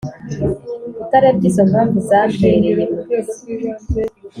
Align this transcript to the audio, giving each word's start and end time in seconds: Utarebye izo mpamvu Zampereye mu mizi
Utarebye 1.03 1.45
izo 1.49 1.63
mpamvu 1.71 1.97
Zampereye 2.07 2.71
mu 2.93 3.01
mizi 3.07 3.41